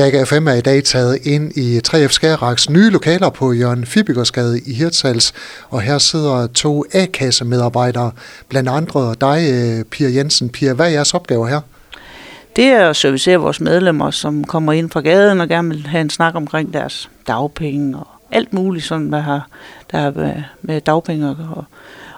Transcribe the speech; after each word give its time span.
Skag 0.00 0.28
FM 0.28 0.48
er 0.48 0.52
i 0.52 0.60
dag 0.60 0.84
taget 0.84 1.26
ind 1.26 1.52
i 1.56 1.80
3F 1.88 2.08
Skagerraks 2.08 2.70
nye 2.70 2.90
lokaler 2.90 3.30
på 3.30 3.52
Jørgen 3.52 3.86
Fibikersgade 3.86 4.60
i 4.66 4.74
Hirtshals, 4.74 5.32
og 5.68 5.80
her 5.80 5.98
sidder 5.98 6.46
to 6.46 6.84
A-kasse-medarbejdere, 6.92 8.12
blandt 8.48 8.68
andre 8.68 9.14
dig, 9.20 9.48
øh, 9.52 9.84
Pia 9.84 10.08
Jensen. 10.08 10.48
Pia, 10.48 10.72
hvad 10.72 10.86
er 10.86 10.90
jeres 10.90 11.14
opgave 11.14 11.48
her? 11.48 11.60
Det 12.56 12.64
er 12.64 12.88
at 12.88 12.96
servicere 12.96 13.36
vores 13.36 13.60
medlemmer, 13.60 14.10
som 14.10 14.44
kommer 14.44 14.72
ind 14.72 14.90
fra 14.90 15.00
gaden 15.00 15.40
og 15.40 15.48
gerne 15.48 15.68
vil 15.68 15.86
have 15.86 16.00
en 16.00 16.10
snak 16.10 16.34
omkring 16.34 16.72
deres 16.72 17.10
dagpenge 17.26 17.98
og 17.98 18.06
alt 18.30 18.52
muligt, 18.52 18.84
sådan, 18.84 19.06
hvad 19.06 19.20
har, 19.20 19.48
der 19.92 19.98
har 19.98 20.10
med, 20.10 20.42
med 20.62 20.80
dagpenge 20.80 21.28
og 21.28 21.64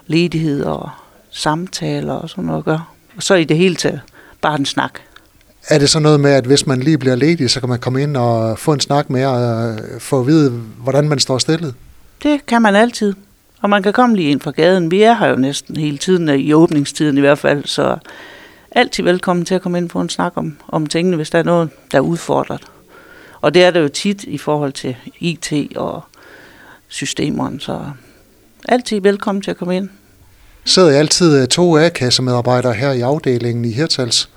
ledighed 0.07 0.63
og 0.63 0.89
samtaler 1.31 2.13
og 2.13 2.29
sådan 2.29 2.43
noget 2.43 2.59
at 2.59 2.65
gøre. 2.65 2.83
Og 3.17 3.23
så 3.23 3.35
i 3.35 3.43
det 3.43 3.57
hele 3.57 3.75
taget 3.75 4.01
bare 4.41 4.59
en 4.59 4.65
snak. 4.65 4.99
Er 5.67 5.79
det 5.79 5.89
så 5.89 5.99
noget 5.99 6.19
med, 6.19 6.31
at 6.31 6.45
hvis 6.45 6.67
man 6.67 6.79
lige 6.79 6.97
bliver 6.97 7.15
ledig, 7.15 7.49
så 7.49 7.59
kan 7.59 7.69
man 7.69 7.79
komme 7.79 8.01
ind 8.01 8.17
og 8.17 8.59
få 8.59 8.73
en 8.73 8.79
snak 8.79 9.09
med 9.09 9.25
og 9.25 9.79
få 9.99 10.19
at 10.19 10.27
vide, 10.27 10.49
hvordan 10.77 11.09
man 11.09 11.19
står 11.19 11.37
stillet? 11.37 11.75
Det 12.23 12.45
kan 12.45 12.61
man 12.61 12.75
altid. 12.75 13.13
Og 13.61 13.69
man 13.69 13.83
kan 13.83 13.93
komme 13.93 14.15
lige 14.15 14.31
ind 14.31 14.41
fra 14.41 14.51
gaden. 14.51 14.91
Vi 14.91 15.01
er 15.01 15.13
her 15.13 15.27
jo 15.27 15.35
næsten 15.35 15.77
hele 15.77 15.97
tiden, 15.97 16.29
i 16.29 16.53
åbningstiden 16.53 17.17
i 17.17 17.21
hvert 17.21 17.39
fald, 17.39 17.65
så 17.65 17.97
altid 18.71 19.03
velkommen 19.03 19.45
til 19.45 19.55
at 19.55 19.61
komme 19.61 19.77
ind 19.77 19.89
på 19.89 20.01
en 20.01 20.09
snak 20.09 20.33
om, 20.35 20.57
om 20.67 20.87
tingene, 20.87 21.15
hvis 21.15 21.29
der 21.29 21.39
er 21.39 21.43
noget, 21.43 21.69
der 21.91 21.97
er 21.97 22.01
udfordret. 22.01 22.61
Og 23.41 23.53
det 23.53 23.63
er 23.63 23.71
det 23.71 23.79
jo 23.79 23.87
tit 23.87 24.23
i 24.23 24.37
forhold 24.37 24.73
til 24.73 24.95
IT 25.19 25.53
og 25.75 26.03
systemerne, 26.87 27.59
så 27.59 27.81
altid 28.69 29.01
velkommen 29.01 29.41
til 29.41 29.51
at 29.51 29.57
komme 29.57 29.75
ind. 29.75 29.89
Sidder 30.65 30.91
I 30.91 30.95
altid 30.95 31.47
to 31.47 31.77
A-kassemedarbejdere 31.77 32.73
her 32.73 32.91
i 32.91 33.01
afdelingen 33.01 33.65
i 33.65 33.71
Hirtals? 33.71 34.29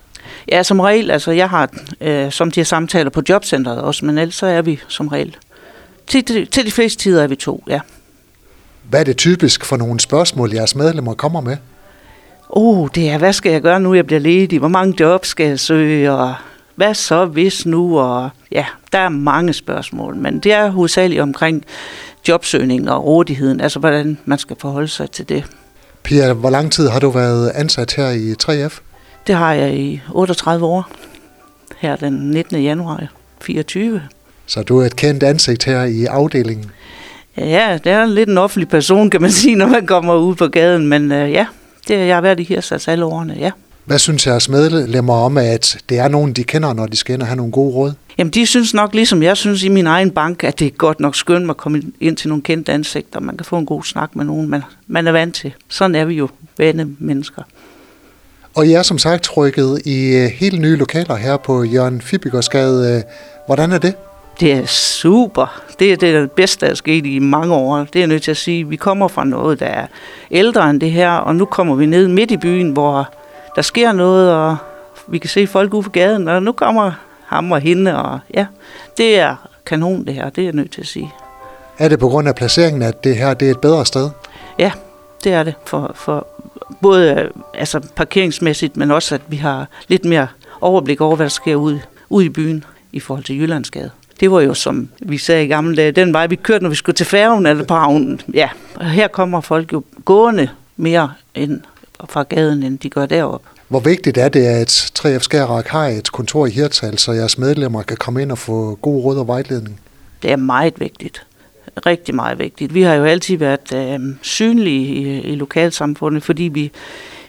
Ja, 0.48 0.62
som 0.62 0.80
regel. 0.80 1.10
Altså, 1.10 1.30
jeg 1.30 1.50
har 1.50 1.70
øh, 2.00 2.32
som 2.32 2.50
de 2.50 2.60
her 2.60 2.64
samtaler 2.64 3.10
på 3.10 3.22
jobcentret 3.28 3.80
også, 3.80 4.04
men 4.04 4.18
ellers 4.18 4.34
så 4.34 4.46
er 4.46 4.62
vi 4.62 4.80
som 4.88 5.08
regel. 5.08 5.36
Til, 6.06 6.46
til 6.46 6.66
de 6.66 6.70
fleste 6.70 7.02
tider 7.02 7.22
er 7.22 7.26
vi 7.26 7.36
to, 7.36 7.64
ja. 7.68 7.80
Hvad 8.90 9.00
er 9.00 9.04
det 9.04 9.16
typisk 9.16 9.64
for 9.64 9.76
nogle 9.76 10.00
spørgsmål, 10.00 10.52
jeres 10.52 10.74
medlemmer 10.74 11.14
kommer 11.14 11.40
med? 11.40 11.56
Oh, 12.48 12.88
det 12.94 13.08
er, 13.08 13.18
hvad 13.18 13.32
skal 13.32 13.52
jeg 13.52 13.62
gøre 13.62 13.80
nu, 13.80 13.94
jeg 13.94 14.06
bliver 14.06 14.20
ledig? 14.20 14.58
Hvor 14.58 14.68
mange 14.68 14.94
jobs 15.00 15.28
skal 15.28 15.46
jeg 15.46 15.60
søge? 15.60 16.12
Og 16.12 16.34
hvad 16.74 16.94
så 16.94 17.24
hvis 17.24 17.66
nu? 17.66 17.98
Og 17.98 18.30
ja, 18.52 18.64
der 18.92 18.98
er 18.98 19.08
mange 19.08 19.52
spørgsmål, 19.52 20.16
men 20.16 20.38
det 20.38 20.52
er 20.52 20.68
hovedsageligt 20.68 21.20
omkring 21.20 21.64
jobsøgning 22.28 22.90
og 22.90 23.04
rådigheden, 23.04 23.60
altså 23.60 23.78
hvordan 23.78 24.18
man 24.24 24.38
skal 24.38 24.56
forholde 24.60 24.88
sig 24.88 25.10
til 25.10 25.28
det. 25.28 25.44
Pia, 26.02 26.32
hvor 26.32 26.50
lang 26.50 26.72
tid 26.72 26.88
har 26.88 27.00
du 27.00 27.10
været 27.10 27.52
ansat 27.54 27.92
her 27.92 28.10
i 28.10 28.34
3F? 28.42 28.80
Det 29.26 29.34
har 29.34 29.52
jeg 29.52 29.74
i 29.74 30.00
38 30.12 30.66
år. 30.66 30.90
Her 31.78 31.96
den 31.96 32.30
19. 32.30 32.62
januar 32.62 33.06
24. 33.42 34.02
Så 34.46 34.62
du 34.62 34.78
er 34.78 34.86
et 34.86 34.96
kendt 34.96 35.22
ansigt 35.22 35.64
her 35.64 35.84
i 35.84 36.04
afdelingen? 36.04 36.70
Ja, 37.36 37.78
det 37.84 37.92
er 37.92 38.06
lidt 38.06 38.28
en 38.28 38.38
offentlig 38.38 38.68
person, 38.68 39.10
kan 39.10 39.22
man 39.22 39.30
sige, 39.30 39.54
når 39.56 39.66
man 39.66 39.86
kommer 39.86 40.14
ud 40.14 40.34
på 40.34 40.46
gaden. 40.46 40.86
Men 40.86 41.12
uh, 41.12 41.32
ja, 41.32 41.46
det, 41.88 42.06
jeg 42.06 42.16
har 42.16 42.20
været 42.20 42.40
i 42.40 42.42
Hirsals 42.42 42.88
alle 42.88 43.04
årene, 43.04 43.36
ja. 43.38 43.50
Hvad 43.84 43.98
synes 43.98 44.26
jeres 44.26 44.48
medlemmer 44.48 45.14
om, 45.14 45.38
at 45.38 45.78
det 45.88 45.98
er 45.98 46.08
nogen, 46.08 46.32
de 46.32 46.44
kender, 46.44 46.72
når 46.72 46.86
de 46.86 46.96
skal 46.96 47.14
ind 47.14 47.22
og 47.22 47.28
have 47.28 47.36
nogle 47.36 47.52
gode 47.52 47.74
råd? 47.74 47.92
Jamen, 48.18 48.30
de 48.30 48.46
synes 48.46 48.74
nok, 48.74 48.94
ligesom 48.94 49.22
jeg 49.22 49.36
synes 49.36 49.62
i 49.62 49.68
min 49.68 49.86
egen 49.86 50.10
bank, 50.10 50.44
at 50.44 50.58
det 50.58 50.66
er 50.66 50.70
godt 50.70 51.00
nok 51.00 51.16
skønt 51.16 51.50
at 51.50 51.56
komme 51.56 51.82
ind 52.00 52.16
til 52.16 52.28
nogle 52.28 52.42
kendte 52.42 52.72
ansigter. 52.72 53.20
Man 53.20 53.36
kan 53.36 53.44
få 53.44 53.58
en 53.58 53.66
god 53.66 53.82
snak 53.82 54.16
med 54.16 54.24
nogen, 54.24 54.48
man, 54.48 54.62
man 54.86 55.06
er 55.06 55.12
vant 55.12 55.34
til. 55.34 55.54
Sådan 55.68 55.94
er 55.94 56.04
vi 56.04 56.14
jo 56.14 56.28
vane 56.58 56.96
mennesker. 56.98 57.42
Og 58.56 58.66
I 58.66 58.72
er 58.72 58.82
som 58.82 58.98
sagt 58.98 59.36
rykket 59.36 59.82
i 59.84 60.16
øh, 60.16 60.30
helt 60.30 60.60
nye 60.60 60.76
lokaler 60.76 61.16
her 61.16 61.36
på 61.36 61.64
Jørgen 61.64 62.00
Fibigersgade. 62.00 63.02
Hvordan 63.46 63.72
er 63.72 63.78
det? 63.78 63.94
Det 64.40 64.52
er 64.52 64.66
super. 64.66 65.62
Det 65.78 65.92
er 65.92 65.96
det 65.96 66.32
bedste, 66.32 66.66
der 66.66 66.72
er 66.72 66.74
sket 66.74 67.06
i 67.06 67.18
mange 67.18 67.54
år. 67.54 67.78
Det 67.78 67.96
er 67.96 68.00
jeg 68.00 68.06
nødt 68.06 68.22
til 68.22 68.30
at 68.30 68.36
sige. 68.36 68.68
Vi 68.68 68.76
kommer 68.76 69.08
fra 69.08 69.24
noget, 69.24 69.60
der 69.60 69.66
er 69.66 69.86
ældre 70.30 70.70
end 70.70 70.80
det 70.80 70.90
her, 70.90 71.10
og 71.10 71.36
nu 71.36 71.44
kommer 71.44 71.74
vi 71.74 71.86
ned 71.86 72.08
midt 72.08 72.30
i 72.30 72.36
byen, 72.36 72.70
hvor 72.70 73.08
der 73.56 73.62
sker 73.62 73.92
noget, 73.92 74.32
og 74.32 74.56
vi 75.08 75.18
kan 75.18 75.30
se 75.30 75.46
folk 75.46 75.74
ude 75.74 75.82
på 75.82 75.90
gaden, 75.90 76.28
og 76.28 76.42
nu 76.42 76.52
kommer 76.52 76.92
ham 77.26 77.52
og 77.52 77.60
hende, 77.60 77.96
og 78.02 78.18
ja, 78.34 78.46
det 78.98 79.18
er 79.18 79.48
kanon 79.66 80.06
det 80.06 80.14
her, 80.14 80.30
det 80.30 80.42
er 80.42 80.46
jeg 80.46 80.54
nødt 80.54 80.72
til 80.72 80.80
at 80.80 80.86
sige. 80.86 81.12
Er 81.78 81.88
det 81.88 81.98
på 81.98 82.08
grund 82.08 82.28
af 82.28 82.34
placeringen, 82.34 82.82
at 82.82 83.04
det 83.04 83.16
her 83.16 83.34
det 83.34 83.46
er 83.46 83.50
et 83.50 83.60
bedre 83.60 83.86
sted? 83.86 84.10
Ja, 84.58 84.72
det 85.24 85.32
er 85.32 85.42
det. 85.42 85.54
For, 85.64 85.92
for 85.94 86.26
både 86.82 87.30
altså 87.54 87.80
parkeringsmæssigt, 87.96 88.76
men 88.76 88.90
også 88.90 89.14
at 89.14 89.20
vi 89.28 89.36
har 89.36 89.68
lidt 89.88 90.04
mere 90.04 90.28
overblik 90.60 91.00
over, 91.00 91.16
hvad 91.16 91.24
der 91.24 91.30
sker 91.30 91.54
ude, 91.54 91.80
ude 92.08 92.26
i 92.26 92.28
byen 92.28 92.64
i 92.92 93.00
forhold 93.00 93.24
til 93.24 93.40
Jyllandsgade. 93.40 93.90
Det 94.20 94.30
var 94.30 94.40
jo, 94.40 94.54
som 94.54 94.88
vi 94.98 95.18
sagde 95.18 95.44
i 95.44 95.48
gamle 95.48 95.76
dage, 95.76 95.92
den 95.92 96.12
vej, 96.12 96.26
vi 96.26 96.36
kørte, 96.36 96.62
når 96.62 96.70
vi 96.70 96.76
skulle 96.76 96.96
til 96.96 97.06
færgen 97.06 97.46
eller 97.46 97.64
på 97.64 97.74
havnen. 97.74 98.20
Ja, 98.34 98.48
og 98.74 98.90
her 98.90 99.08
kommer 99.08 99.40
folk 99.40 99.72
jo 99.72 99.82
gående 100.04 100.48
mere 100.76 101.12
ind 101.34 101.60
fra 102.08 102.22
gaden, 102.22 102.62
end 102.62 102.78
de 102.78 102.90
gør 102.90 103.06
derop. 103.06 103.42
Hvor 103.68 103.80
vigtigt 103.80 104.18
er 104.18 104.28
det, 104.28 104.46
at 104.46 104.92
3F 104.98 105.18
Skærrak 105.18 105.66
har 105.66 105.86
et 105.86 106.12
kontor 106.12 106.46
i 106.46 106.50
Hirtshals, 106.50 107.00
så 107.00 107.12
jeres 107.12 107.38
medlemmer 107.38 107.82
kan 107.82 107.96
komme 107.96 108.22
ind 108.22 108.32
og 108.32 108.38
få 108.38 108.78
god 108.82 109.04
råd 109.04 109.18
og 109.18 109.26
vejledning? 109.26 109.80
Det 110.22 110.32
er 110.32 110.36
meget 110.36 110.80
vigtigt. 110.80 111.26
Rigtig 111.86 112.14
meget 112.14 112.38
vigtigt. 112.38 112.74
Vi 112.74 112.82
har 112.82 112.94
jo 112.94 113.04
altid 113.04 113.36
været 113.36 113.74
øh, 113.74 114.00
synlige 114.22 114.86
i, 114.86 115.20
i 115.20 115.34
lokalsamfundet, 115.34 116.22
fordi 116.22 116.42
vi, 116.42 116.72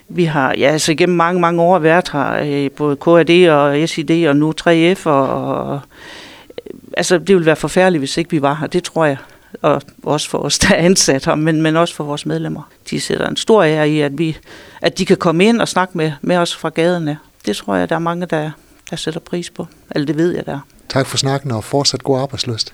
vi 0.09 0.23
har 0.23 0.55
ja, 0.57 0.71
altså 0.71 0.95
gennem 0.95 1.17
mange, 1.17 1.41
mange 1.41 1.61
år 1.61 1.79
været 1.79 2.09
her, 2.09 2.33
øh, 2.45 2.71
både 2.71 2.95
KAD 2.95 3.49
og 3.49 3.89
SID 3.89 4.27
og 4.27 4.35
nu 4.35 4.53
3F. 4.61 5.05
Og, 5.05 5.53
og, 5.53 5.79
altså, 6.97 7.17
det 7.17 7.35
ville 7.35 7.45
være 7.45 7.55
forfærdeligt, 7.55 8.01
hvis 8.01 8.17
ikke 8.17 8.31
vi 8.31 8.41
var 8.41 8.53
her. 8.53 8.67
Det 8.67 8.83
tror 8.83 9.05
jeg 9.05 9.17
og 9.61 9.81
også 10.03 10.29
for 10.29 10.37
os, 10.37 10.59
der 10.59 10.75
er 10.75 10.85
ansat 10.85 11.25
her, 11.25 11.35
men, 11.35 11.61
men 11.61 11.75
også 11.75 11.95
for 11.95 12.03
vores 12.03 12.25
medlemmer. 12.25 12.69
De 12.89 13.01
sætter 13.01 13.27
en 13.27 13.37
stor 13.37 13.63
ære 13.63 13.89
i, 13.89 14.01
at, 14.01 14.17
vi, 14.17 14.37
at 14.81 14.97
de 14.97 15.05
kan 15.05 15.17
komme 15.17 15.45
ind 15.45 15.61
og 15.61 15.67
snakke 15.67 15.97
med, 15.97 16.11
med 16.21 16.37
os 16.37 16.55
fra 16.55 16.69
gaderne. 16.69 17.17
Det 17.45 17.55
tror 17.55 17.75
jeg, 17.75 17.89
der 17.89 17.95
er 17.95 17.99
mange, 17.99 18.25
der, 18.25 18.51
der 18.89 18.95
sætter 18.95 19.19
pris 19.19 19.49
på. 19.49 19.67
Eller 19.91 20.05
det 20.05 20.17
ved 20.17 20.35
jeg, 20.35 20.45
der 20.45 20.59
Tak 20.89 21.05
for 21.05 21.17
snakken, 21.17 21.51
og 21.51 21.63
fortsat 21.63 22.03
god 22.03 22.19
arbejdsløst. 22.19 22.73